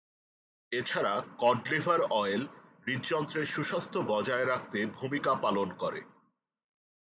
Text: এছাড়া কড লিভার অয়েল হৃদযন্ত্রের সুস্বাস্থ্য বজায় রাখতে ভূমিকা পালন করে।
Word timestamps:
এছাড়া 0.71 1.13
কড 1.39 1.59
লিভার 1.71 2.01
অয়েল 2.19 2.43
হৃদযন্ত্রের 2.85 3.45
সুস্বাস্থ্য 3.45 3.99
বজায় 4.11 4.45
রাখতে 4.45 4.79
ভূমিকা 4.97 5.31
পালন 5.43 5.69
করে। 5.73 6.01